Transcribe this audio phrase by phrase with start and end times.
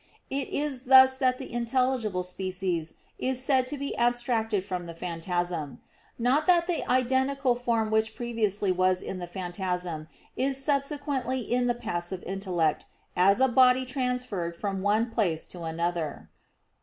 [0.31, 5.79] It is thus that the intelligible species is said to be abstracted from the phantasm;
[6.17, 11.75] not that the identical form which previously was in the phantasm is subsequently in the
[11.75, 16.31] passive intellect, as a body transferred from one place to another.